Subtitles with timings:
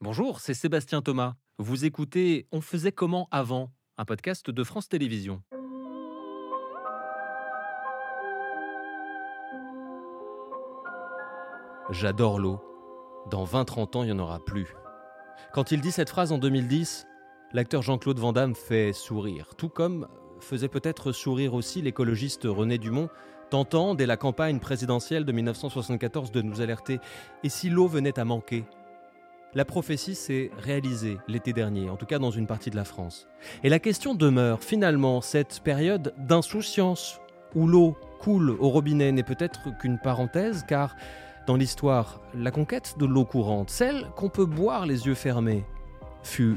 [0.00, 1.34] Bonjour, c'est Sébastien Thomas.
[1.58, 5.42] Vous écoutez On faisait comment avant un podcast de France Télévisions.
[11.90, 12.60] J'adore l'eau.
[13.30, 14.74] Dans 20-30 ans, il n'y en aura plus.
[15.52, 17.06] Quand il dit cette phrase en 2010,
[17.52, 20.08] l'acteur Jean-Claude Van Damme fait sourire, tout comme
[20.44, 23.08] faisait peut-être sourire aussi l'écologiste René Dumont,
[23.50, 27.00] tentant, dès la campagne présidentielle de 1974, de nous alerter.
[27.42, 28.64] Et si l'eau venait à manquer?
[29.54, 33.28] La prophétie s'est réalisée l'été dernier, en tout cas dans une partie de la France.
[33.62, 37.20] Et la question demeure, finalement, cette période d'insouciance
[37.54, 40.96] où l'eau coule au robinet n'est peut-être qu'une parenthèse, car
[41.46, 45.64] dans l'histoire, la conquête de l'eau courante, celle qu'on peut boire les yeux fermés,
[46.22, 46.56] fut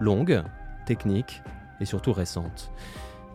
[0.00, 0.42] longue,
[0.86, 1.42] technique
[1.80, 2.72] et surtout récente.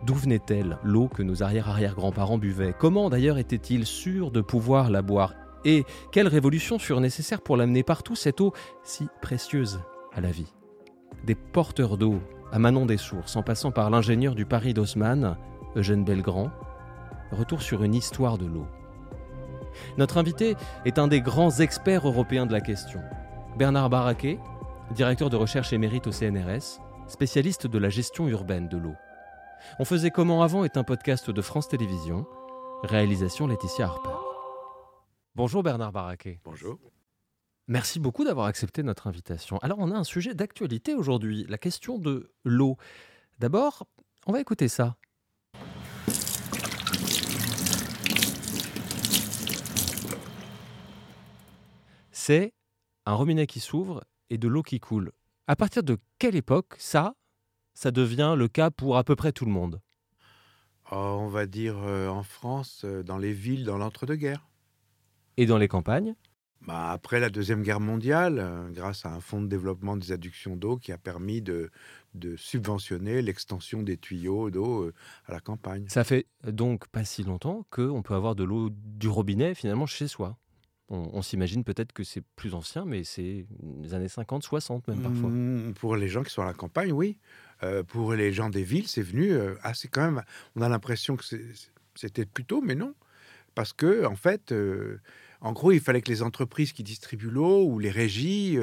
[0.04, 2.74] D'où venait-elle l'eau que nos arrière-arrière-grands-parents buvaient?
[2.78, 5.32] Comment d'ailleurs étaient-ils sûrs de pouvoir la boire?
[5.64, 9.80] Et quelles révolutions furent nécessaires pour l'amener partout, cette eau si précieuse
[10.12, 10.52] à la vie?
[11.24, 12.20] Des porteurs d'eau
[12.52, 15.38] à Manon des Sources, en passant par l'ingénieur du Paris d'Haussmann,
[15.74, 16.50] Eugène Belgrand,
[17.32, 18.66] retour sur une histoire de l'eau.
[19.96, 23.00] Notre invité est un des grands experts européens de la question.
[23.56, 24.38] Bernard Barraquet,
[24.94, 28.94] directeur de recherche émérite au CNRS, spécialiste de la gestion urbaine de l'eau.
[29.78, 32.26] On faisait comment avant est un podcast de France Télévisions,
[32.82, 34.16] réalisation Laetitia Harper.
[35.34, 36.40] Bonjour Bernard Barraquet.
[36.44, 36.78] Bonjour.
[37.66, 39.58] Merci beaucoup d'avoir accepté notre invitation.
[39.58, 42.76] Alors on a un sujet d'actualité aujourd'hui, la question de l'eau.
[43.38, 43.86] D'abord,
[44.26, 44.96] on va écouter ça.
[52.26, 52.54] c'est
[53.04, 55.12] un robinet qui s'ouvre et de l'eau qui coule.
[55.46, 57.16] À partir de quelle époque ça,
[57.74, 59.80] ça devient le cas pour à peu près tout le monde
[60.90, 64.46] oh, On va dire euh, en France, euh, dans les villes, dans l'entre-deux-guerres.
[65.36, 66.14] Et dans les campagnes?
[66.62, 70.56] Bah, Après la Deuxième Guerre mondiale, euh, grâce à un fonds de développement des adductions
[70.56, 71.70] d'eau qui a permis de,
[72.14, 74.90] de subventionner l'extension des tuyaux d'eau
[75.26, 75.84] à la campagne.
[75.88, 80.08] Ça fait donc pas si longtemps qu'on peut avoir de l'eau du robinet finalement chez
[80.08, 80.38] soi.
[80.90, 83.46] On, s'imagine peut-être que c'est plus ancien, mais c'est
[83.82, 85.30] les années 50, 60 même parfois.
[85.30, 87.16] Mmh, pour les gens qui sont à la campagne, oui.
[87.62, 90.22] Euh, pour les gens des villes, c'est venu euh, assez quand même.
[90.56, 91.24] On a l'impression que
[91.94, 92.94] c'était plus tôt, mais non.
[93.54, 95.00] Parce que, en fait, euh,
[95.40, 98.58] en gros, il fallait que les entreprises qui distribuent l'eau ou les régies,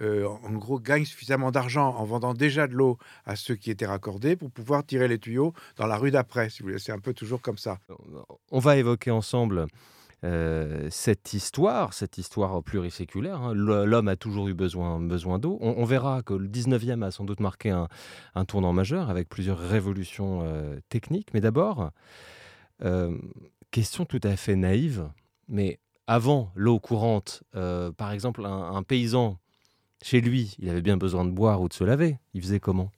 [0.00, 4.36] en gros, gagnent suffisamment d'argent en vendant déjà de l'eau à ceux qui étaient raccordés
[4.36, 6.50] pour pouvoir tirer les tuyaux dans la rue d'après.
[6.50, 7.78] Si vous voulez, c'est un peu toujours comme ça.
[8.50, 9.66] On va évoquer ensemble
[10.26, 13.40] euh, cette histoire, cette histoire pluriséculaire.
[13.40, 14.98] Hein, l'homme a toujours eu besoin,
[15.38, 15.56] d'eau.
[15.60, 20.40] On, verra que le 19e a sans doute marqué un, tournant majeur avec plusieurs révolutions
[20.42, 21.32] euh, techniques.
[21.32, 21.90] Mais d'abord,
[22.82, 23.16] euh,
[23.70, 25.08] question tout à fait naïve,
[25.48, 25.78] mais
[26.08, 29.38] avant l'eau courante, par exemple, un, paysan,
[30.02, 32.18] chez lui, il avait bien besoin de boire ou de se laver.
[32.34, 32.90] Il faisait comment?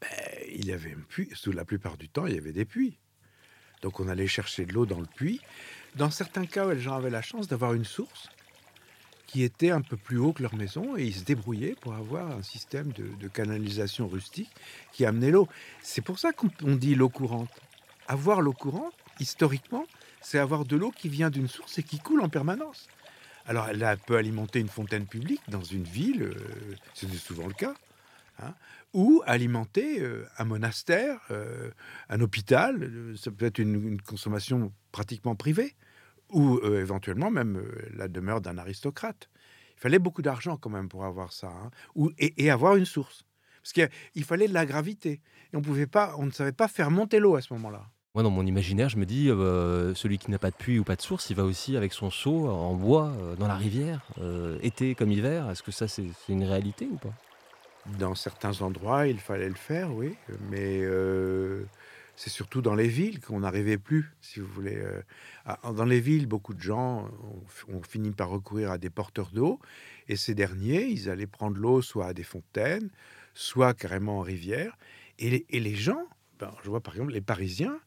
[0.00, 0.08] Ben,
[0.54, 1.30] Il avait un puits.
[1.34, 2.98] Sous la plupart du temps, il y avait des puits.
[3.82, 5.40] Donc on allait chercher de l'eau dans le puits.
[5.96, 8.28] Dans certains cas, les gens avaient la chance d'avoir une source
[9.26, 12.30] qui était un peu plus haut que leur maison et ils se débrouillaient pour avoir
[12.30, 14.50] un système de, canalisation rustique
[14.92, 15.48] qui amenait l'eau.
[15.82, 17.50] C'est pour ça qu'on dit l'eau courante.
[18.08, 19.84] Avoir l'eau courante, historiquement,
[20.22, 22.88] c'est avoir de l'eau qui vient d'une source et qui coule en permanence.
[23.46, 26.34] Alors elle peut alimenter une fontaine publique dans une ville, euh,
[26.94, 27.74] c'est souvent le cas.
[28.38, 28.54] Hein,
[28.92, 31.70] ou alimenter euh, un monastère, euh,
[32.10, 35.74] un hôpital, euh, ça peut être une, consommation pratiquement privée,
[36.30, 37.62] ou éventuellement même
[37.94, 39.30] la demeure d'un aristocrate.
[39.76, 43.24] Il fallait beaucoup d'argent quand même pour avoir ça, hein, ou, et, avoir une source.
[43.62, 45.20] Parce qu'il fallait de la gravité.
[45.52, 47.86] Et on, pouvait pas, on ne savait pas faire monter l'eau à ce moment-là.
[48.16, 49.26] Moi, dans mon imaginaire, je me dis,
[49.94, 52.10] celui qui n'a pas de puits ou pas de source, il va aussi avec son
[52.10, 54.04] seau en bois dans la rivière,
[54.62, 55.48] été comme hiver.
[55.50, 57.14] Est-ce que ça, c'est une réalité ou pas?
[57.98, 60.14] Dans certains endroits, il fallait le faire, oui,
[60.50, 61.64] mais euh,
[62.16, 64.76] c'est surtout dans les villes qu'on n'arrivait plus, si vous voulez.
[64.76, 65.02] Euh,
[65.72, 67.08] dans les villes, beaucoup de gens
[67.68, 69.60] ont, fini par recourir à des porteurs d'eau,
[70.08, 72.90] et ces derniers, ils allaient prendre l'eau soit à des fontaines,
[73.34, 74.76] soit carrément en rivière,
[75.18, 76.04] et les, gens,
[76.38, 77.78] ben, je vois par exemple les Parisiens,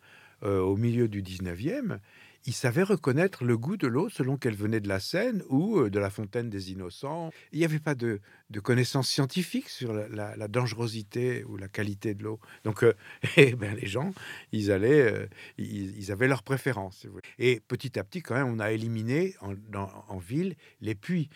[0.43, 1.99] euh, au milieu du 19e,
[2.45, 5.89] il savait reconnaître le goût de l'eau selon qu'elle venait de la Seine ou euh,
[5.89, 7.31] de la fontaine des Innocents.
[7.51, 8.21] Il n'y avait pas de,
[8.63, 12.39] connaissances scientifiques sur la, dangerosité ou la qualité de l'eau.
[12.63, 12.93] Donc, euh,
[13.37, 14.13] eh ben, les gens,
[14.51, 15.27] ils allaient, euh,
[15.57, 17.05] ils, avaient leurs préférences.
[17.37, 21.29] Et petit à petit, quand même, on a éliminé en, ville les puits.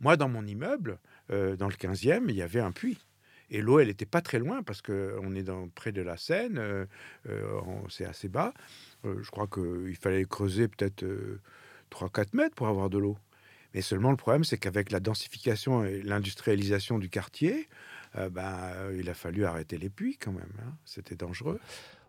[0.00, 2.98] Moi, dans mon immeuble, dans le 15e, il y avait un puits.
[3.50, 6.86] Et l'eau, elle n'était pas très loin parce qu'on est dans, près de la Seine,
[7.88, 8.52] c'est assez bas.
[9.04, 11.04] Euh, je crois qu'il fallait creuser peut-être
[11.90, 13.16] 3-4 euh, mètres pour avoir de l'eau.
[13.74, 17.68] Mais seulement le problème, c'est qu'avec la densification et l'industrialisation du quartier,
[18.16, 20.52] euh, ben, euh, il a fallu arrêter les puits quand même.
[20.60, 20.72] hein.
[20.84, 21.60] C'était dangereux.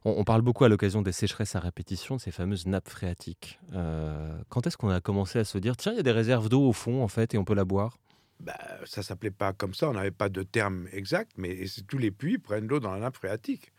[0.06, 3.60] On, parle beaucoup à l'occasion des sécheresses à répétition de ces fameuses nappes phréatiques.
[3.74, 6.48] Euh, quand est-ce qu'on a commencé à se dire, tiens, il y a des réserves
[6.48, 7.98] d'eau au fond, en fait, et on peut la boire?
[8.40, 8.54] Ben,
[8.86, 12.38] ça s'appelait pas comme ça, on n'avait pas de terme exact, mais tous les puits
[12.38, 13.74] prennent l'eau dans la nappe phréatique.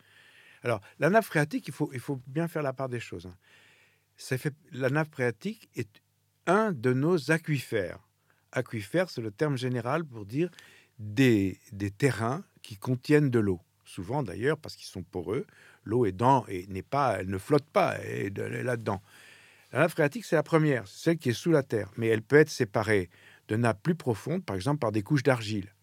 [0.63, 3.25] Alors, la nappe phréatique, il faut, il faut bien faire la part des choses.
[3.25, 3.35] hein.
[4.17, 6.01] Ça fait, la nappe phréatique est
[6.45, 7.99] un de nos aquifères.
[8.51, 10.49] Aquifère, c'est le terme général pour dire
[10.97, 13.61] des, des terrains qui contiennent de l'eau.
[13.85, 15.47] Souvent d'ailleurs parce qu'ils sont poreux.
[15.85, 19.01] L'eau est dans et n'est pas, elle ne flotte pas, elle est là-dedans.
[19.71, 22.37] La nappe phréatique, c'est la première, celle qui est sous la terre, mais elle peut
[22.37, 23.09] être séparée
[23.49, 25.73] de nappes plus profondes, par exemple par des couches d'argile.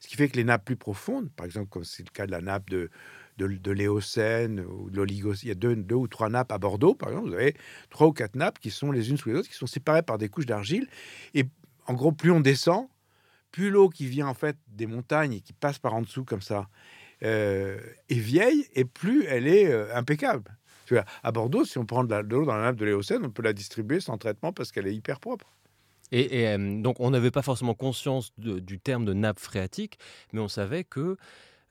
[0.00, 2.30] Ce qui fait que les nappes plus profondes, par exemple comme c'est le cas de
[2.30, 2.90] la nappe de,
[3.38, 7.08] de, l'Éocène ou de l'Oligocène, il y a deux, ou trois nappes à Bordeaux, par
[7.08, 7.56] exemple, vous avez
[7.90, 10.18] trois ou quatre nappes qui sont les unes sous les autres, qui sont séparées par
[10.18, 10.88] des couches d'argile.
[11.34, 11.44] Et
[11.86, 12.88] en gros, plus on descend,
[13.52, 16.42] plus l'eau qui vient en fait des montagnes et qui passe par en dessous comme
[16.42, 16.68] ça
[17.22, 17.78] euh,
[18.10, 20.56] est vieille, et plus elle est euh, impeccable.
[20.86, 23.42] Tu à Bordeaux, si on prend de l'eau dans la nappe de l'Éocène, on peut
[23.42, 25.55] la distribuer sans traitement parce qu'elle est hyper propre.
[26.12, 29.98] Et, et, euh, donc, on n'avait pas forcément conscience de- du terme de nappe phréatique,
[30.32, 31.16] mais on savait que,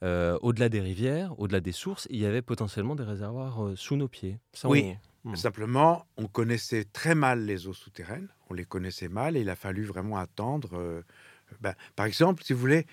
[0.04, 3.96] euh, au-delà des rivières, au-delà des sources, il y avait potentiellement des réservoirs euh, sous
[3.96, 4.38] nos pieds.
[4.54, 4.84] Ça, Oui.
[4.86, 4.98] on-
[5.32, 5.36] Hmm.
[5.36, 9.56] Simplement, on connaissait très mal les eaux souterraines, on les connaissait mal et il a
[9.56, 11.04] fallu vraiment attendre.
[11.62, 12.86] ben, par exemple, si vous voulez,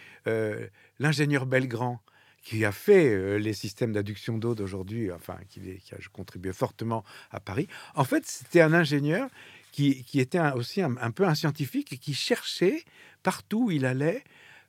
[0.99, 2.00] l'ingénieur Belgrand,
[2.43, 5.61] qui a fait les systèmes d'adduction d'eau d'aujourd'hui, enfin, qui
[5.93, 9.29] a contribué fortement à Paris, en fait, c'était un ingénieur
[9.73, 12.85] qui, qui était un- aussi un, un peu un scientifique et qui cherchait
[13.25, 14.23] partout où il allait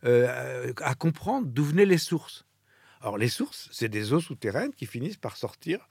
[0.06, 2.46] euh, à comprendre d'où venaient les sources.
[3.02, 5.88] Alors, les sources, c'est des eaux souterraines qui finissent par sortir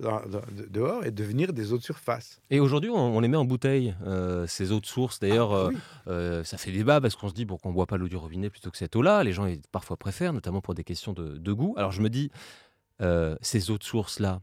[0.00, 2.40] dans- dans- dehors et devenir des eaux de surface.
[2.50, 5.18] Et aujourd'hui, on, on les met en bouteille, euh, ces eaux de source.
[5.18, 5.76] D'ailleurs, Ah, euh, oui.
[6.06, 8.16] euh, ça fait débat parce qu'on se dit pourquoi on ne boit pas l'eau du
[8.16, 9.24] robinet plutôt que cette eau-là.
[9.24, 11.74] Les gens parfois préfèrent, notamment pour des questions de, de goût.
[11.76, 12.30] Alors je me dis,
[13.02, 14.40] euh, ces eaux de source-là,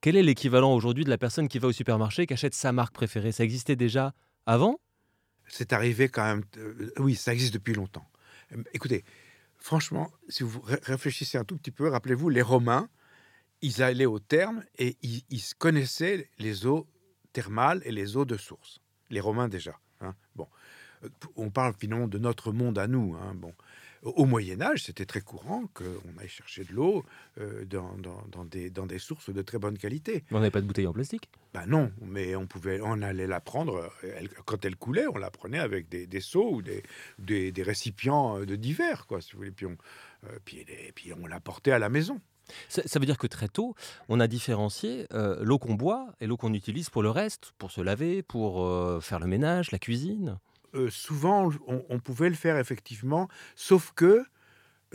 [0.00, 2.72] quel est l'équivalent aujourd'hui de la personne qui va au supermarché et qui achète sa
[2.72, 3.32] marque préférée?
[3.32, 4.14] Ça existait déjà
[4.46, 4.80] avant?
[5.46, 6.42] C'est arrivé quand même.
[6.58, 8.06] euh, oui, ça existe depuis longtemps.
[8.72, 9.04] Écoutez,
[9.58, 12.88] franchement, si vous ré- réfléchissez un tout petit peu, rappelez-vous, les Romains,
[13.62, 16.86] ils allaient au terme et ils, ils connaissaient les eaux
[17.32, 18.80] thermales et les eaux de source.
[19.10, 19.78] Les Romains déjà.
[20.00, 20.14] hein.
[20.36, 20.48] Bon,
[21.04, 23.16] Euh, on parle finalement de notre monde à nous.
[23.16, 23.34] hein.
[23.34, 23.54] Bon,
[24.02, 27.04] au Moyen Âge, c'était très courant qu'on aille chercher de l'eau
[27.38, 30.24] euh, dans, dans- dans des, dans des sources de très bonne qualité.
[30.30, 31.28] On n'avait pas de bouteille en plastique?
[31.52, 35.18] Ben non, mais on pouvait, on allait la prendre euh, elle- quand elle coulait, on
[35.18, 36.82] la prenait avec des, des seaux ou des,
[37.18, 39.50] des, des récipients euh, de divers, quoi, si vous voulez.
[39.50, 39.76] Puis on,
[40.24, 42.20] euh, puis, les- puis on la portait à la maison.
[42.68, 43.74] ça, ça veut dire que très tôt,
[44.08, 47.70] on a différencié euh, l'eau qu'on boit et l'eau qu'on utilise pour le reste, pour
[47.70, 50.38] se laver, pour euh, faire le ménage, la cuisine.
[50.74, 54.24] Euh, souvent, on, pouvait le faire effectivement, sauf que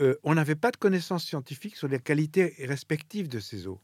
[0.00, 3.80] euh, on n'avait pas de connaissances scientifiques sur les qualités respectives de ces eaux.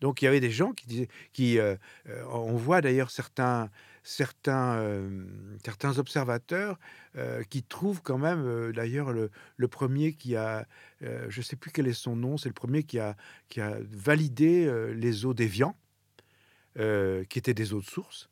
[0.00, 1.76] Donc il y avait des gens qui disaient, qui, euh,
[2.30, 3.70] on voit d'ailleurs certains,
[4.02, 5.00] certains,
[5.64, 6.78] certains observateurs
[7.48, 10.66] qui trouvent quand même, d'ailleurs le, premier qui a,
[11.00, 13.16] je ne sais plus quel est son nom, c'est le premier qui a,
[13.48, 15.74] qui a validé les eaux d'Evian,
[16.78, 18.28] euh, qui étaient des eaux de source.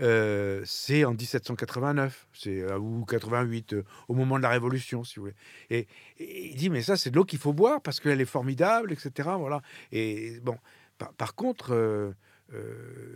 [0.00, 5.22] Euh, c'est en 1789, c'est ou 88, euh, au moment de la Révolution, si vous
[5.22, 5.34] voulez.
[5.68, 5.86] Et,
[6.18, 8.92] et il dit mais ça c'est de l'eau qu'il faut boire parce qu'elle est formidable,
[8.92, 9.28] etc.
[9.38, 9.60] Voilà.
[9.92, 10.56] Et bon,
[10.98, 12.12] par, par contre, euh,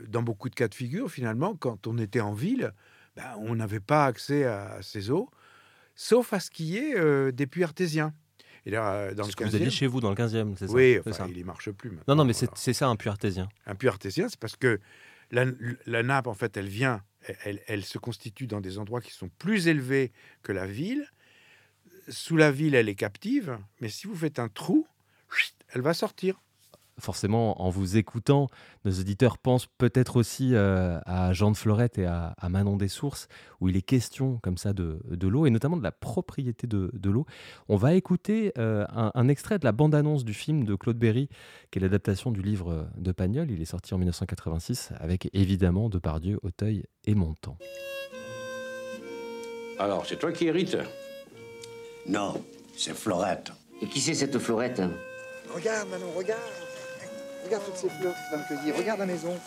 [0.09, 2.73] dans beaucoup de cas de figure, finalement, quand on était en ville,
[3.17, 5.31] ben, on n'avait pas accès à, ces eaux,
[5.95, 8.13] sauf à ce qui est des puits artésiens.
[8.67, 10.69] Et là, dans le ce que vous aviez 15e, chez vous dans le 15e, c'est
[10.69, 11.27] ça oui, enfin, ça.
[11.29, 11.91] il ne marche plus.
[11.91, 12.59] Non, maintenant, non, mais c'est voilà.
[12.59, 13.49] c'est ça un puits artésien.
[13.67, 14.81] Un puits artésien, c'est parce que
[15.31, 17.03] la, nappe, en fait, elle vient,
[17.45, 20.13] elle, elle- se constitue dans des endroits qui sont plus élevés
[20.43, 21.07] que la ville.
[22.09, 24.87] Sous la ville, elle est captive, mais si vous faites un trou,
[25.69, 26.41] elle va sortir.
[27.01, 28.49] Forcément, en vous écoutant,
[28.85, 32.89] nos auditeurs pensent peut-être aussi euh, à Jean de Florette et à, à Manon des
[32.89, 33.29] Sources,
[33.61, 36.91] où il est question comme ça de, de l'eau, et notamment de la propriété de,
[36.93, 37.27] de l'eau.
[37.69, 41.29] On va écouter euh, un, un extrait de la bande-annonce du film de Claude Berry,
[41.71, 43.51] qui est l'adaptation du livre de Pagnol.
[43.51, 47.59] Il est sorti en 1986, avec évidemment Depardieu, Auteuil et Montand.
[49.79, 50.77] Alors, c'est toi qui hérites
[52.09, 52.43] Non,
[52.77, 53.53] c'est Florette.
[53.83, 54.81] Et qui c'est cette florette?
[55.53, 56.41] Regarde, Manon, regarde.
[57.45, 58.77] Regarde toutes ces fleurs que tu vas me cueillir.
[58.77, 59.39] Regarde la maison.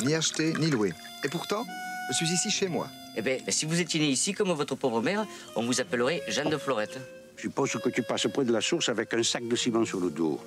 [0.00, 0.92] Ni acheté, ni loué.
[1.22, 1.64] Et pourtant,
[2.10, 2.88] je suis ici chez moi.
[3.16, 6.50] Eh bien, si vous étiez né ici, comme votre pauvre mère, on vous appellerait Jeanne
[6.50, 6.98] de Florette.
[7.36, 10.00] Je suppose que tu passes près de la source avec un sac de ciment sur
[10.00, 10.40] le dos.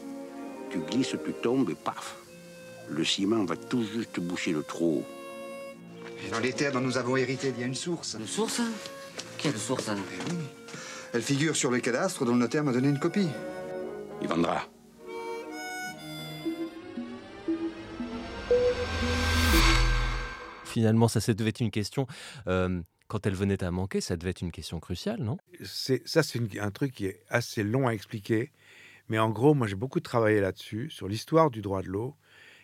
[0.69, 2.15] Tu glisses, tu tombes et paf
[2.89, 5.03] Le ciment va tout juste boucher le trou.
[6.25, 8.17] Et dans les terres dont nous avons hérité, il y a une source.
[8.19, 8.61] Une source
[9.37, 10.37] Quelle source Eh oui.
[11.13, 13.29] Elle figure sur le cadastre dont le notaire m'a donné une copie.
[14.21, 14.67] Il vendra.
[20.77, 22.05] Finalement, ça, ça devait être une question.
[22.45, 25.39] euh, quand elle venait à manquer, ça devait être une question cruciale, non?
[25.63, 28.51] Ça, c'est un truc qui est assez long à expliquer.
[29.09, 32.15] Mais en gros, moi, j'ai beaucoup travaillé là-dessus, sur l'histoire du droit de l'eau.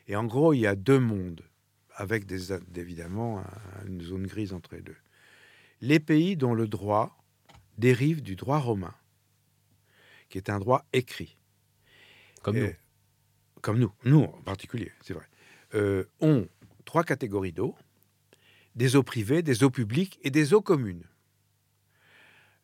[0.08, 1.42] Et en gros, il y a deux mondes,
[1.96, 4.98] avec des, évidemment un- une zone grise entre les deux.
[5.82, 7.18] Les pays dont le droit
[7.80, 8.94] dérive du droit romain,
[10.30, 11.36] qui est un droit écrit.
[12.44, 12.74] Comme nous.
[13.62, 15.26] Comme nous, nous en particulier, c'est vrai,
[15.74, 16.48] euh, ont
[16.86, 17.76] trois catégories d'eau
[18.76, 21.04] des eaux privées, des eaux publiques et des eaux communes.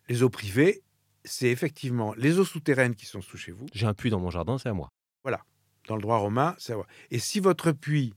[0.07, 0.81] Les eaux privées,
[1.23, 3.67] c'est effectivement les eaux souterraines qui sont sous chez vous.
[3.73, 4.89] J'ai un puits dans mon jardin, c'est à moi.
[5.87, 6.75] Dans le droit romain, c'est
[7.09, 8.13] Et si votre puits,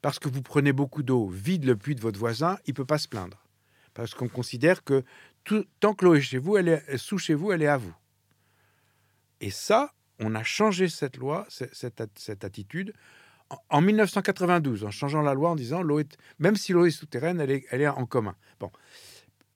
[0.00, 2.96] parce que vous prenez beaucoup d'eau, vide le puits de votre voisin, il peut pas
[2.96, 3.44] se plaindre.
[3.92, 5.04] Parce qu'on considère que
[5.44, 7.76] tout, tant que l'eau est chez vous, elle est sous chez vous, elle est à
[7.76, 7.94] vous.
[9.42, 12.94] Et ça, on a changé cette loi, cette attitude,
[13.50, 16.90] en, en 1992, en changeant la loi en disant l'eau est, même si l'eau est
[16.90, 18.36] souterraine, elle est, est en commun.
[18.58, 18.70] Bon,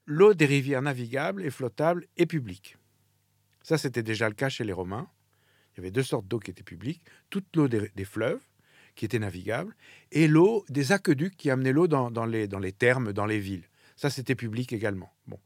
[0.07, 2.77] l'eau des rivières navigables est flottable et publique.
[3.63, 5.09] Ça, c'était déjà le cas chez les Romains.
[5.73, 8.43] Il y avait deux sortes d'eau qui étaient publiques toute l'eau des, fleuves,
[8.95, 9.75] qui était navigable,
[10.13, 13.41] et l'eau des aqueducs qui amenaient l'eau dans, dans les, dans les thermes, dans les
[13.41, 13.69] villes.
[13.97, 15.13] Ça, c'était public également.
[15.27, 15.41] Bon.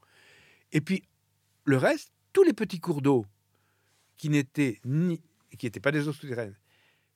[0.71, 1.03] Et puis,
[1.65, 3.25] le reste, tous les petits cours d'eau
[4.17, 5.21] qui n'étaient ni
[5.57, 6.55] qui n'étaient pas des eaux souterraines,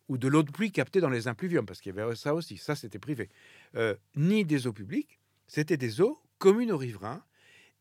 [0.10, 2.58] ou de l'eau de pluie captée dans les impluviums, parce qu'il y avait ça aussi,
[2.58, 3.30] ça c'était privé,
[3.76, 7.24] euh, ni des eaux publiques, c'était des eaux communes aux riverains,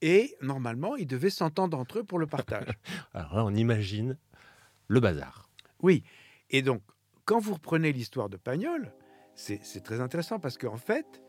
[0.03, 2.67] et normalement, ils devaient s'entendre entre eux pour le partage.
[3.15, 4.19] Alors là, on imagine
[4.89, 5.49] le bazar.
[5.81, 6.03] Oui.
[6.51, 6.83] Et donc,
[7.25, 8.93] quand vous reprenez l'histoire de Pagnol,
[9.35, 11.23] c'est c'est très intéressant parce qu'en fait,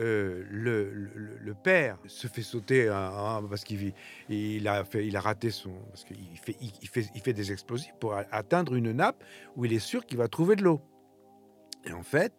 [0.00, 3.94] euh, le, père se fait sauter un- un- parce qu'il
[4.28, 5.72] il a, fait, il a raté son.
[5.90, 6.36] Parce qu'il
[7.20, 9.22] fait, des explosifs pour atteindre une nappe
[9.56, 10.80] où il est sûr qu'il va trouver de l'eau.
[11.86, 12.32] Et en fait,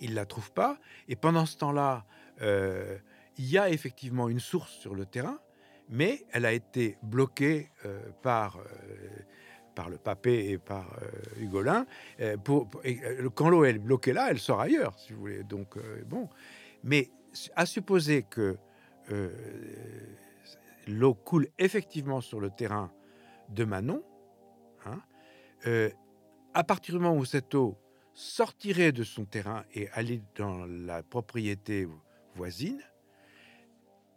[0.00, 0.78] il la trouve pas.
[1.08, 2.06] Et pendant ce temps-là,
[2.40, 2.96] euh,
[3.36, 5.38] il y a effectivement une source sur le terrain,
[5.88, 8.58] mais elle a été bloquée euh, par.
[9.74, 11.86] par le papé et par euh, Hugolin.
[12.44, 12.68] pour,
[13.34, 15.44] quand l'eau est bloquée là, elle sort ailleurs, si vous voulez.
[15.44, 15.76] Donc,
[16.06, 16.28] bon.
[16.82, 17.10] Mais
[17.56, 18.56] à supposer que
[19.10, 19.30] euh,
[20.86, 22.92] l'eau coule effectivement sur le terrain
[23.48, 24.02] de Manon,
[24.84, 25.00] hein,
[25.66, 25.90] euh,
[26.54, 27.76] à partir du moment où cette eau
[28.14, 31.88] sortirait de son terrain et allait dans la propriété
[32.34, 32.80] voisine,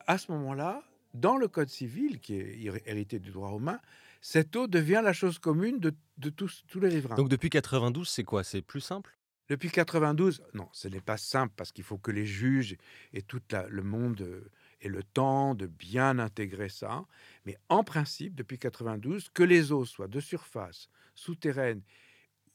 [0.08, 3.80] à ce moment-là, dans le Code civil, qui est hé- hérité du droit romain,
[4.22, 7.16] cette eau devient la chose commune de, de tous, tous les riverains.
[7.16, 8.44] Donc depuis 92, c'est quoi?
[8.44, 9.16] C'est plus simple?
[9.48, 12.78] Depuis 92, non, ce n'est pas simple parce qu'il faut que les juges
[13.14, 14.50] et tout le monde euh,
[14.82, 17.06] aient le temps de bien intégrer ça.
[17.46, 21.84] Mais en principe, depuis 92, que les eaux soient de surface, souterraines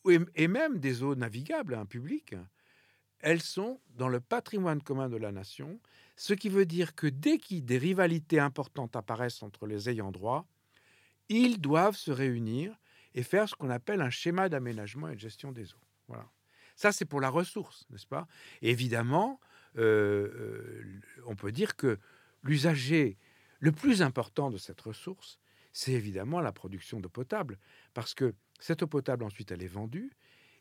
[0.05, 2.35] ou- et même des eaux navigables, un public,
[3.21, 5.81] elles sont dans le patrimoine commun de la nation,
[6.17, 10.47] ce qui veut dire que dès que des rivalités importantes apparaissent entre les ayants droit,
[11.29, 12.77] ils doivent se réunir
[13.15, 15.85] et faire ce qu'on appelle un schéma d'aménagement et de gestion des eaux.
[16.09, 16.31] Voilà.
[16.81, 18.27] Ça, c'est pour la ressource, n'est-ce pas?
[18.63, 19.39] Évidemment,
[19.77, 19.83] euh,
[20.35, 21.99] euh, on peut dire que
[22.43, 23.19] l'usager
[23.59, 25.39] le plus important de cette ressource,
[25.75, 27.59] c'est évidemment la production d'eau potable,
[27.93, 30.11] parce que cette eau potable, ensuite, elle est vendue,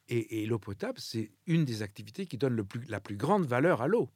[0.09, 3.45] et, et l'eau potable, c'est une des activités qui donne le plus- la plus grande
[3.45, 4.09] valeur à l'eau.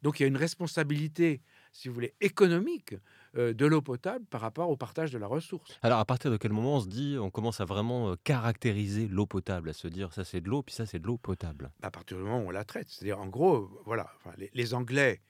[0.00, 2.94] Donc il y a une responsabilité, si vous voulez, économique
[3.36, 5.78] euh, de l'eau potable par rapport au partage de la ressource.
[5.82, 9.06] Alors à partir de quel moment on se dit, on commence à vraiment euh, caractériser
[9.08, 11.70] l'eau potable, à se dire ça c'est de l'eau, puis ça c'est de l'eau potable?
[11.82, 12.88] À partir du moment où on la traite.
[12.88, 15.20] C'est-à-dire, en gros, voilà, enfin, les, les Anglais,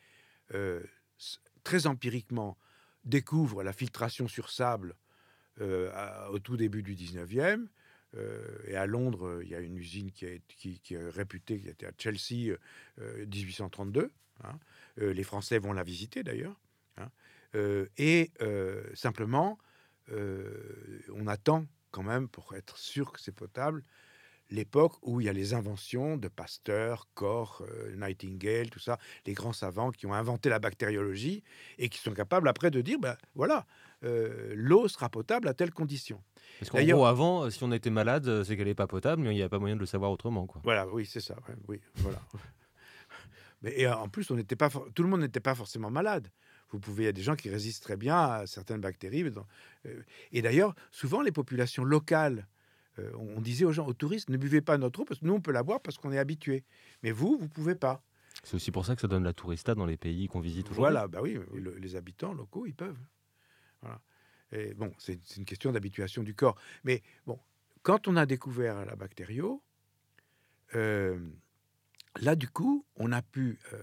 [0.55, 0.83] euh,
[1.63, 2.57] très empiriquement,
[3.05, 4.95] découvrent la filtration sur sable
[5.61, 7.69] euh, à- au tout début du 19e.
[8.17, 11.61] euh, et à Londres, il y a une usine qui est, qui, qui est réputée,
[11.61, 12.57] qui était à Chelsea,
[12.99, 14.11] euh, 1832.
[14.43, 14.59] hein.
[15.01, 16.61] Euh, les Français vont la visiter d'ailleurs.
[16.97, 17.11] hein.
[17.55, 19.59] Euh, et euh, simplement,
[21.15, 23.85] on attend quand même, pour être sûr que c'est potable,
[24.51, 29.33] l'époque où il y a les inventions de Pasteur, Koch, euh, Nightingale, tout ça, les
[29.33, 31.43] grands savants qui ont inventé la bactériologie
[31.79, 33.67] et qui sont capables après de dire, ben voilà,
[34.03, 36.23] euh, l'eau sera potable à telle condition.
[36.59, 39.37] Parce qu'en gros avant, si on était malade, c'est qu'elle n'est pas potable, mais il
[39.37, 40.47] n'y a pas moyen de le savoir autrement.
[40.47, 40.61] Quoi.
[40.65, 41.37] Voilà, oui, c'est ça.
[41.49, 42.21] ouais, oui, voilà.
[43.63, 46.31] Mais et en plus, on n'était pas, for- tout le monde n'était pas forcément malade.
[46.71, 49.25] Vous pouvez, il y a des gens qui résistent très bien à certaines bactéries.
[49.87, 50.03] euh,
[50.33, 52.47] et d'ailleurs, souvent, les populations locales,
[52.99, 55.35] euh, on disait aux gens, aux touristes, ne buvez pas notre eau parce que nous,
[55.35, 56.65] on peut la boire parce qu'on est habitué.
[57.03, 58.03] Mais vous, vous pouvez pas.
[58.45, 60.81] C'est aussi pour ça que ça donne la tourista dans les pays qu'on visite aujourd'hui.
[60.81, 62.99] Voilà, bah oui, le- les habitants locaux, ils peuvent.
[63.83, 64.01] Voilà.
[64.53, 66.57] Et bon, c'est c'est une question d'habituation du corps.
[66.85, 67.39] Mais bon,
[67.83, 69.63] quand on a découvert la bactério,
[70.75, 71.19] euh,
[72.21, 73.79] là, du coup, on a pu euh,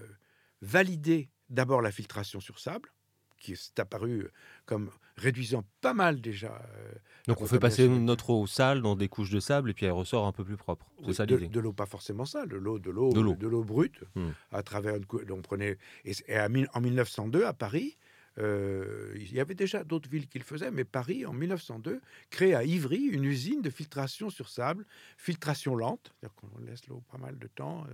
[0.62, 2.90] valider d'abord la filtration sur sable,
[3.38, 4.28] qui est apparue
[4.66, 6.60] comme réduisant pas mal déjà.
[6.76, 6.92] euh,
[7.28, 9.92] Donc on fait passer notre eau sale dans des couches de sable et puis elle
[9.92, 10.90] ressort un peu plus propre.
[11.00, 11.48] C'est Oui, ça de, l'idée.
[11.48, 13.64] de l'eau pas forcément sale, de l'eau de l'eau De l'eau.
[13.64, 14.30] brute Hmm.
[14.50, 17.96] à travers une cou- on prenait et, à en 1902 à Paris
[18.38, 22.54] euh, il y avait déjà d'autres villes qui le faisaient mais Paris en 1902 crée
[22.54, 27.18] à Ivry une usine de filtration sur sable filtration lente c'est-à-dire qu'on laisse l'eau pas
[27.18, 27.84] mal de temps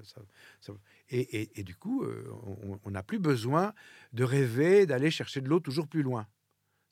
[0.69, 0.73] euh,
[1.11, 2.25] et, du coup euh,
[2.85, 3.75] on n'a plus besoin
[4.13, 6.27] de rêver d'aller chercher de l'eau toujours plus loin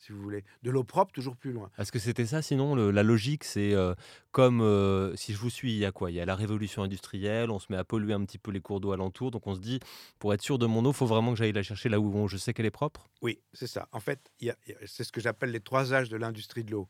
[0.03, 2.91] si vous voulez de l'eau propre toujours plus loin Est-ce que c'était ça Sinon, le-
[2.91, 3.95] la logique, c'est euh,
[4.31, 6.11] comme euh, si je vous suis, il y a quoi?
[6.11, 8.59] Il y a la révolution industrielle, on se met à polluer un petit peu les
[8.59, 9.79] cours d'eau alentour, donc on se dit,
[10.19, 12.37] pour être sûr de mon eau, faut vraiment que j'aille la chercher là où je
[12.37, 13.07] sais qu'elle est propre?
[13.21, 13.87] Oui, c'est ça.
[13.93, 14.29] En fait,
[14.85, 16.89] c'est ce que j'appelle les trois âges de l'industrie de l'eau.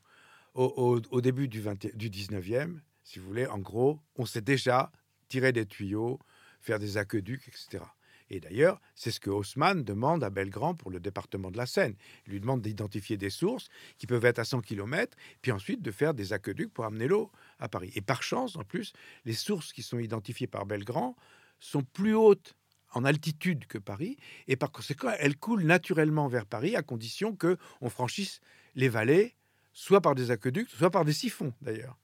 [0.54, 4.40] Au, au- au début du, 20 du 19e, si vous voulez, en gros, on sait
[4.40, 4.90] déjà
[5.28, 6.18] tirer des tuyaux,
[6.60, 7.84] faire des aqueducs, etc.
[8.30, 11.94] Et d'ailleurs, c'est ce que Haussmann demande à Belgrand pour le département de la Seine.
[12.26, 15.90] Il lui demande d'identifier des sources qui peuvent être à 100 km, puis ensuite de
[15.90, 17.92] faire des aqueducs pour amener l'eau à Paris.
[17.94, 18.92] Et par chance, en plus,
[19.24, 21.16] les sources qui sont identifiées par Belgrand
[21.60, 22.54] sont plus hautes
[22.92, 24.16] en altitude que Paris,
[24.46, 28.40] et par conséquent, elles coulent naturellement vers Paris, à condition que on franchisse
[28.76, 29.34] les vallées,
[29.72, 31.98] soit par des aqueducs, soit par des siphons, d'ailleurs.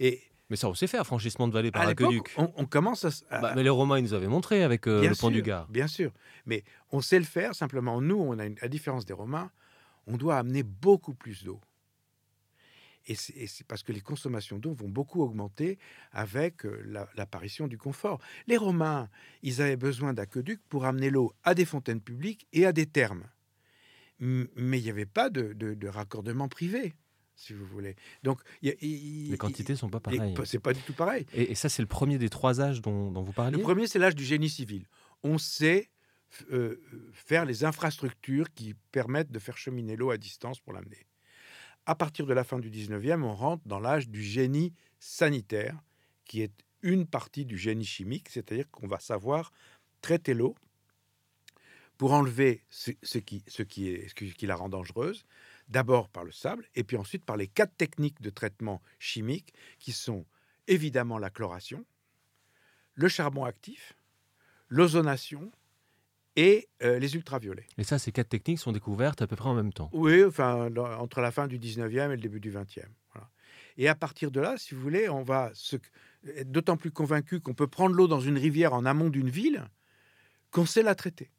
[0.00, 0.20] Et
[0.52, 2.34] Mais ça, on sait faire, franchissement de vallée par aqueduc.
[2.36, 3.08] on, on commence à...
[3.08, 5.40] s- à- Bah, mais les Romains, ils nous avaient montré avec euh, le pont du
[5.40, 5.66] Gard.
[5.68, 6.12] Bien sûr.
[6.44, 9.50] Mais on sait le faire, simplement, nous, on a une, à différence des Romains,
[10.06, 11.58] on doit amener beaucoup plus d'eau.
[13.06, 15.78] Et c'est parce que les consommations d'eau vont beaucoup augmenter
[16.12, 18.20] avec euh, la- l'apparition du confort.
[18.46, 19.08] Les Romains,
[19.42, 23.24] ils avaient besoin d'aqueducs pour amener l'eau à des fontaines publiques et à des thermes.
[24.20, 26.92] Mais il n'y avait pas de, de- de raccordement privé,
[27.34, 27.96] si vous voulez.
[28.22, 28.74] Donc, y a-
[29.30, 30.34] Les quantités sont pas les- pareilles.
[30.44, 31.26] C'est pas du tout pareil.
[31.34, 33.86] Et, et ça, c'est le premier des trois âges dont, dont vous parliez Le premier,
[33.86, 34.86] c'est l'âge du génie civil.
[35.22, 35.90] On sait
[36.50, 36.80] euh,
[37.12, 41.06] faire les infrastructures qui permettent de faire cheminer l'eau à distance pour l'amener.
[41.84, 45.76] À partir de la fin du 19e, on rentre dans l'âge du génie sanitaire,
[46.24, 49.52] qui est une partie du génie chimique, c'est-à-dire qu'on va savoir
[50.00, 50.54] traiter l'eau
[51.98, 55.24] pour enlever ce, ce qui, ce, qui est, ce qui qui la rend dangereuse,
[55.72, 59.90] d'abord par le sable, et puis ensuite par les quatre techniques de traitement chimique, qui
[59.92, 60.24] sont
[60.68, 61.84] évidemment la chloration,
[62.94, 63.94] le charbon actif,
[64.68, 65.50] l'ozonation
[66.36, 67.66] et euh, les ultraviolets.
[67.78, 69.90] Et ça, ces quatre techniques sont découvertes à peu près en même temps.
[69.92, 72.86] Oui, enfin, entre la fin du 19e et le début du 20e.
[73.12, 73.28] voilà.
[73.76, 75.76] Et à partir de là, si vous voulez, on va se-
[76.26, 79.66] être d'autant plus convaincu qu'on peut prendre l'eau dans une rivière en amont d'une ville
[80.50, 81.30] qu'on sait la traiter.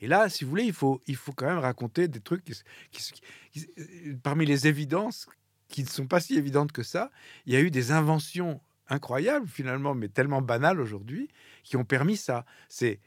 [0.00, 3.62] Et là, si vous voulez, il faut, il faut quand même raconter des trucs qui,
[3.78, 5.26] euh, parmi les évidences
[5.68, 7.10] qui ne sont pas si évidentes que ça.
[7.46, 11.28] Il y a eu des inventions incroyables finalement, mais tellement banales aujourd'hui,
[11.62, 12.44] qui ont permis ça.
[12.68, 13.00] C'est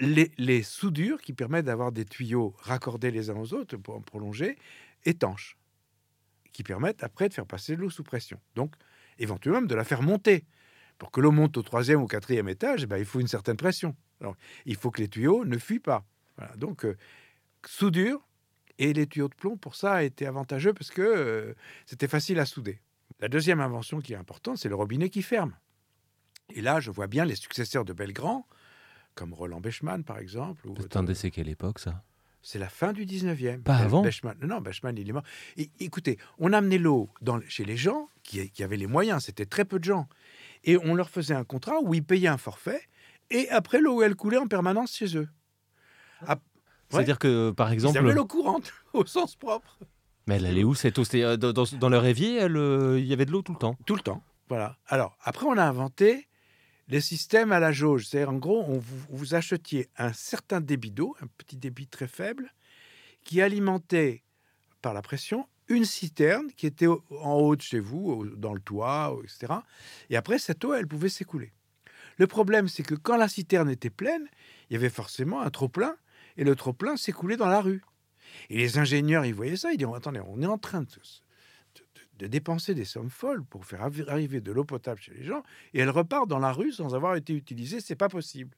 [0.00, 4.00] les, les soudures qui permettent d'avoir des tuyaux raccordés les uns aux autres pour en
[4.00, 4.56] prolonger,
[5.04, 5.56] étanches,
[6.52, 8.40] qui permettent après de faire passer l'eau sous pression.
[8.54, 8.74] Donc,
[9.18, 10.46] éventuellement, de la faire monter.
[10.98, 13.56] Pour que l'eau monte au troisième ou quatrième étage, eh ben, il faut une certaine
[13.56, 13.96] pression.
[14.66, 16.04] Il faut que les tuyaux ne fuient pas.
[16.36, 16.54] Voilà.
[16.56, 16.96] Donc, euh,
[17.66, 18.26] soudure
[18.78, 21.54] et les tuyaux de plomb, pour ça, a été avantageux parce que euh,
[21.86, 22.80] c'était facile à souder.
[23.20, 25.54] La deuxième invention qui est importante, c'est le robinet qui ferme.
[26.54, 28.46] Et là, je vois bien les successeurs de Belgrand,
[29.14, 30.68] comme Roland Bechmann, par exemple.
[30.84, 32.02] Attendez, c'est quelle époque ça?
[32.42, 33.62] C'est la fin du 19e.
[33.62, 34.02] Pas avant?
[34.02, 35.22] Bechmann, non, Bechmann, il est mort.
[35.56, 39.46] Et, écoutez, on amenait l'eau dans- chez les gens qui, qui avaient les moyens, c'était
[39.46, 40.08] très peu de gens.
[40.64, 42.82] Et on leur faisait un contrat où ils payaient un forfait,
[43.30, 45.28] et après, l'eau, elle coulait en permanence chez eux.
[46.26, 46.38] Ah,
[46.90, 47.98] C'est-à-dire que, par Ils exemple.
[47.98, 49.78] avaient l'eau courante, au sens propre.
[50.26, 51.04] Mais elle allait où cette eau?
[51.04, 53.52] C'était, euh, dans, dans- dans leur évier, elle, euh, il y avait de l'eau tout
[53.52, 53.76] le temps?
[53.86, 54.22] Tout le temps.
[54.48, 54.78] Voilà.
[54.86, 56.28] Alors, après, on a inventé
[56.88, 58.06] les systèmes à la jauge.
[58.06, 62.08] C'est-à-dire, en gros, on vous, vous achetiez un certain débit d'eau, un petit débit très
[62.08, 62.52] faible,
[63.24, 64.22] qui alimentait
[64.82, 67.00] par la pression une citerne qui était en
[67.36, 69.54] haut de chez vous, dans le toit, etc.
[70.10, 71.52] Et après, cette eau, elle pouvait s'écouler.
[72.18, 74.26] Le problème, c'est que quand la citerne était pleine,
[74.68, 75.96] il y avait forcément un trop-plein,
[76.36, 77.82] et le trop-plein s'écoulait dans la rue.
[78.50, 82.74] Et les ingénieurs, ils voyaient ça, ils disaient, attendez, on est en train de, dépenser
[82.74, 85.90] des sommes folles pour faire arri- arriver de l'eau potable chez les gens, et elle
[85.90, 88.56] repart dans la rue sans avoir été utilisée, c'est pas possible.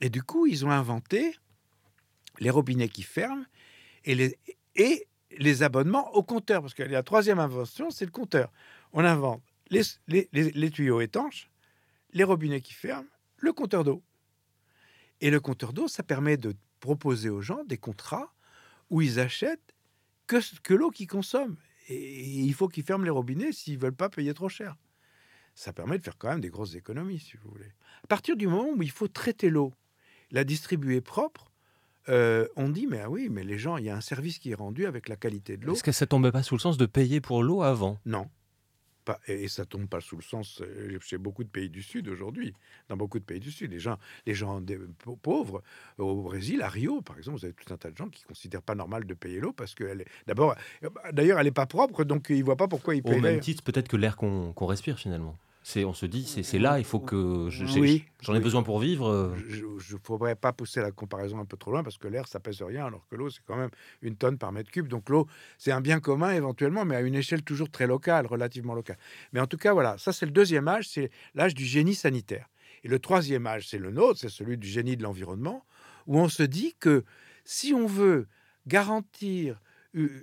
[0.00, 1.36] Et du coup, ils ont inventé
[2.40, 3.44] les robinets qui ferment
[4.04, 4.14] et
[5.36, 8.52] les, abonnements au compteur, parce que la troisième invention, c'est le compteur.
[8.92, 11.48] On invente les- les tuyaux étanches,
[12.14, 14.02] les robinets qui ferment, le compteur d'eau.
[15.20, 18.32] Et le compteur d'eau, ça permet de proposer aux gens des contrats
[18.90, 19.74] où ils achètent
[20.26, 21.56] que, que l'eau qu'ils consomment.
[21.88, 24.76] Et il faut qu'ils ferment les robinets s'ils veulent pas payer trop cher.
[25.54, 27.72] Ça permet de faire quand même des grosses économies, si vous voulez.
[28.02, 29.72] À partir du moment où il faut traiter l'eau,
[30.30, 31.52] la distribuer propre,
[32.08, 34.50] euh, on dit mais ah oui, mais les gens, il y a un service qui
[34.50, 35.74] est rendu avec la qualité de l'eau.
[35.74, 37.98] Est-ce que ça tombait pas sous le sens de payer pour l'eau avant?
[38.04, 38.28] Non.
[39.04, 42.08] Pas, et ça tombe pas sous le sens euh, chez beaucoup de pays du Sud
[42.08, 42.54] aujourd'hui.
[42.88, 44.78] Dans beaucoup de pays du Sud, les gens, les gens des,
[45.22, 45.62] pauvres
[45.98, 48.62] au Brésil, à Rio, par exemple, vous avez tout un tas de gens qui considèrent
[48.62, 50.54] pas normal de payer l'eau parce qu'elle est d'abord,
[51.12, 53.18] d'ailleurs, elle est pas propre, donc ils voient pas pourquoi ils payent.
[53.18, 55.36] Au même titre, peut-être que l'air qu'on respire finalement
[55.76, 59.08] on se dit, c'est là, il faut que j'en ai, besoin pour vivre.
[59.08, 59.34] Euh.
[59.48, 62.40] Je ne faudrait pas pousser la comparaison un peu trop loin parce que l'air, ça
[62.40, 63.70] pèse rien, alors que l'eau, c'est quand même
[64.02, 64.88] une tonne par mètre cube.
[64.88, 65.26] Donc l'eau,
[65.58, 68.98] c'est un bien commun éventuellement, mais à une échelle toujours très locale, relativement locale.
[69.32, 72.48] Mais en tout cas, voilà, ça c'est le deuxième âge, c'est l'âge du génie sanitaire.
[72.82, 75.64] Et le troisième âge, c'est le nôtre, c'est celui du génie de l'environnement,
[76.06, 77.04] où on se dit que
[77.44, 78.26] si on veut
[78.66, 79.60] garantir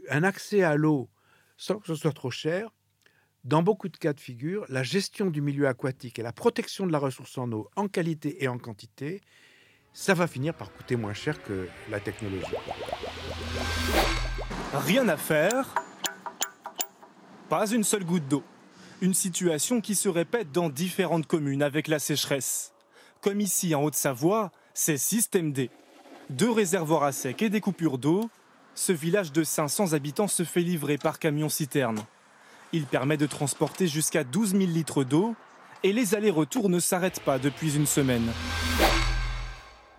[0.09, 1.09] un accès à l'eau
[1.57, 2.69] sans que ce soit trop cher,
[3.43, 6.91] dans beaucoup de cas de figure, la gestion du milieu aquatique et la protection de
[6.91, 9.21] la ressource en eau en qualité et en quantité,
[9.93, 12.45] ça va finir par coûter moins cher que la technologie.
[14.73, 15.75] Rien à faire,
[17.49, 18.43] pas une seule goutte d'eau.
[19.01, 22.73] Une situation qui se répète dans différentes communes avec la sécheresse.
[23.19, 25.71] Comme ici en Haute-Savoie, c'est Système D.
[26.29, 28.29] Deux réservoirs à sec et des coupures d'eau,
[28.75, 31.99] ce village de 500 habitants se fait livrer par camion-citerne.
[32.73, 35.35] Il permet de transporter jusqu'à 12 000 litres d'eau
[35.83, 38.31] et les allers-retours ne s'arrêtent pas depuis une semaine.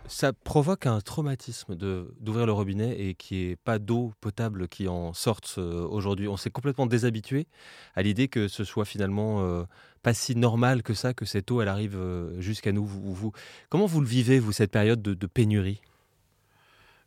[0.08, 4.88] Ça provoque un traumatisme d'ouvrir le robinet et qu'il n'y ait pas d'eau potable qui
[4.88, 6.28] en sorte euh, aujourd'hui.
[6.28, 7.46] On s'est complètement déshabitué
[7.94, 9.64] à l'idée que ce soit finalement euh,
[10.02, 12.86] pas si normal que ça, que cette eau elle arrive euh, jusqu'à nous.
[12.86, 13.32] Vous,
[13.68, 15.80] comment vous le vivez, vous, cette période de, pénurie?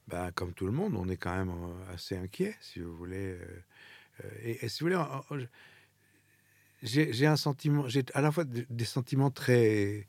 [0.08, 1.52] Ben, Comme tout le monde, on est quand même
[1.94, 3.34] assez inquiet, si vous voulez.
[3.34, 3.64] Euh,
[4.44, 5.48] et, si vous voulez,
[6.84, 10.08] j'ai un sentiment, j'ai à la fois des sentiments très,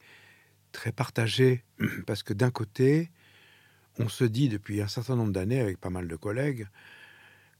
[0.72, 1.64] très partagés,
[2.06, 3.10] parce que d'un côté,
[3.98, 6.68] on se dit depuis un certain nombre d'années, avec pas mal de collègues,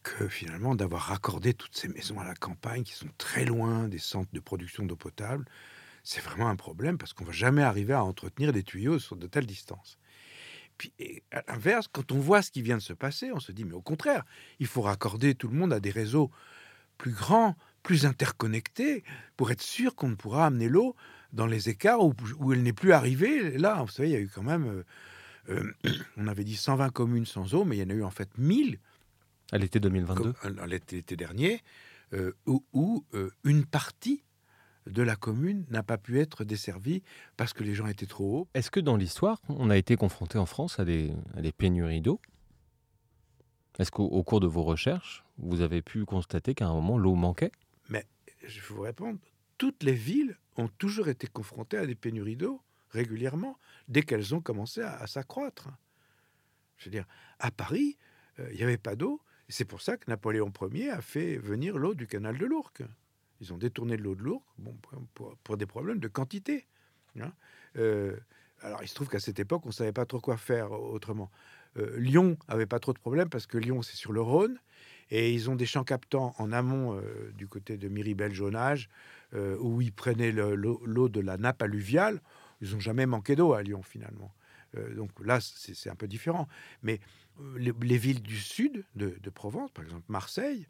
[0.03, 3.99] que finalement, d'avoir raccordé toutes ces maisons à la campagne, qui sont très loin des
[3.99, 5.47] centres de production d'eau potable,
[6.05, 9.27] c'est vraiment un problème, parce qu'on va jamais arriver à entretenir des tuyaux sur de
[9.27, 9.99] telles distances.
[10.79, 10.93] Puis,
[11.33, 13.75] à l'inverse, quand on voit ce qui vient de se passer, on se dit, mais
[13.75, 14.25] au contraire,
[14.61, 16.31] il faut raccorder tout le monde à des réseaux
[16.99, 19.05] plus grands, plus interconnectés,
[19.37, 20.97] pour être sûr qu'on ne pourra amener l'eau
[21.33, 23.59] dans les écarts où, elle n'est plus arrivée.
[23.59, 24.85] Là, vous savez, il y a eu quand même,
[25.49, 28.03] euh, euh, on avait dit 120 communes sans eau, mais il y en a eu
[28.03, 28.79] en fait 1000.
[29.53, 31.63] À l'été 2022 À l'été dernier,
[32.13, 33.05] euh, où,
[33.45, 34.25] une partie
[34.87, 37.03] de la commune n'a pas pu être desservie
[37.37, 38.49] parce que les gens étaient trop hauts.
[38.55, 41.13] Est-ce que dans l'histoire, on a été confronté en France à des,
[41.57, 42.21] pénuries d'eau?
[43.79, 47.53] Est-ce qu'au cours de vos recherches, vous avez pu constater qu'à un moment, l'eau manquait?
[47.91, 48.07] Mais
[48.47, 49.19] je vais vous répondre,
[49.59, 54.41] toutes les villes ont toujours été confrontées à des pénuries d'eau régulièrement, dès qu'elles ont
[54.41, 55.69] commencé à, s'accroître.
[56.79, 57.07] Je veux dire,
[57.39, 57.99] à Paris,
[58.39, 59.21] euh, il n'y avait pas d'eau.
[59.49, 62.83] C'est pour ça que Napoléon Ier a fait venir l'eau du canal de l'Ourcq.
[63.41, 64.77] Ils ont détourné de l'eau de l'Ourcq bon,
[65.45, 66.67] pour, des problèmes de quantité.
[67.21, 67.33] Hein.
[67.77, 68.17] Euh,
[68.63, 71.31] alors, il se trouve qu'à cette époque, on ne savait pas trop quoi faire autrement.
[71.77, 74.59] Euh, Lyon avait pas trop de problèmes parce que Lyon, c'est sur le Rhône.
[75.11, 78.89] Et ils ont des champs captants en amont euh, du côté de Miribel-Jaunage,
[79.61, 82.23] où ils prenaient l'eau de la nappe alluviale.
[82.63, 84.33] Ils n'ont jamais manqué d'eau à Lyon, finalement.
[84.95, 86.49] donc là, c'est un peu différent.
[86.83, 87.01] Mais
[87.59, 90.67] les, villes du sud de, de, Provence, par exemple Marseille,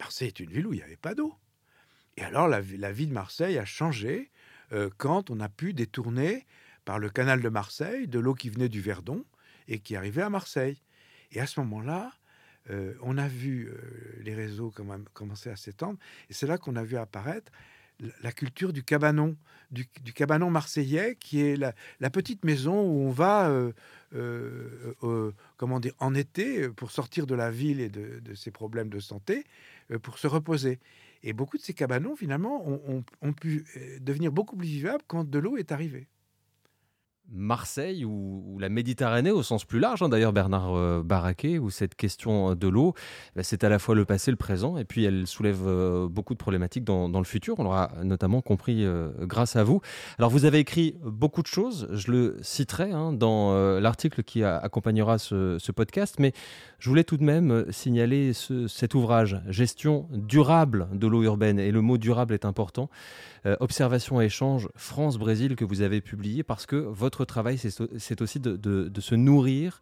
[0.00, 1.34] Marseille est une ville où il n'y avait pas d'eau.
[2.18, 4.32] Et alors la, vie de Marseille a changé
[4.72, 6.46] euh, quand on a pu détourner
[6.84, 9.24] par le canal de Marseille de l'eau qui venait du Verdon
[9.68, 10.82] et qui arrivait à Marseille.
[11.30, 12.10] Et à ce moment-là,
[12.70, 13.78] euh, on a vu euh,
[14.24, 14.74] les réseaux
[15.12, 15.96] commencer à s'étendre,
[16.28, 17.52] et c'est là qu'on a vu apparaître
[18.22, 19.36] la culture du cabanon,
[19.70, 23.52] du, cabanon marseillais, qui est la, petite maison où on va,
[25.56, 29.00] comment dire, en été, pour sortir de la ville et de, de ses problèmes de
[29.00, 29.44] santé,
[30.02, 30.78] pour se reposer.
[31.22, 35.38] Et beaucoup de ces cabanons, finalement, ont, pu euh, devenir beaucoup plus vivables quand de
[35.38, 36.08] l'eau est arrivée.
[37.30, 41.94] Marseille ou, la Méditerranée au sens plus large, hein, d'ailleurs Bernard euh, Barraquet, où cette
[41.94, 42.94] question de l'eau,
[43.36, 46.32] bah, c'est à la fois le passé, le présent, et puis elle soulève euh, beaucoup
[46.32, 47.58] de problématiques dans, le futur.
[47.58, 49.80] On l'aura notamment compris euh, grâce à vous.
[50.18, 55.18] Alors vous avez écrit beaucoup de choses, je le citerai hein, dans l'article qui accompagnera
[55.18, 56.32] ce, podcast, mais
[56.78, 61.82] je voulais tout de même signaler cet ouvrage, Gestion durable de l'eau urbaine, et le
[61.82, 62.88] mot durable est important.
[63.60, 68.40] Observation et échange France-Brésil que vous avez publié parce que votre votre travail, c'est aussi
[68.40, 69.80] de, se nourrir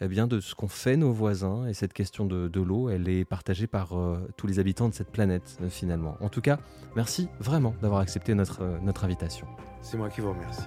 [0.00, 1.66] eh bien, de ce qu'ont fait nos voisins.
[1.66, 3.94] Et cette question de, l'eau, elle est partagée par
[4.36, 6.16] tous les habitants de cette planète, finalement.
[6.20, 6.58] En tout cas,
[6.96, 9.46] merci vraiment d'avoir accepté notre, notre invitation.
[9.82, 10.62] C'est moi qui vous remercie.